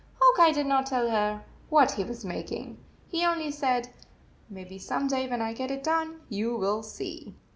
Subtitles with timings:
[0.19, 2.79] Hawk Eye did not tell her what he was making.
[3.07, 3.89] He only said,"
[4.49, 7.35] Maybe some day, when I get it done, you will see."